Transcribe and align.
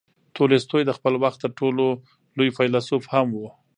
تولستوی 0.37 0.81
د 0.85 0.91
خپل 0.97 1.13
وخت 1.23 1.39
تر 1.43 1.51
ټولو 1.59 1.85
لوی 2.37 2.49
فیلسوف 2.57 3.03
هم 3.13 3.27
و. 3.35 3.41